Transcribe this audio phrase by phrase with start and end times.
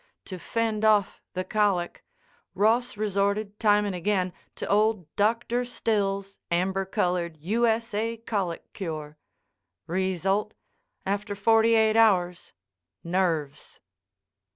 [0.25, 2.03] To fend off the colic,
[2.55, 7.67] Ross resorted time and again to Old Doctor Still's Amber Colored U.
[7.67, 7.93] S.
[7.93, 8.17] A.
[8.17, 9.19] Colic Cure.
[9.85, 10.55] Result,
[11.05, 13.79] after forty eight hours—nerves.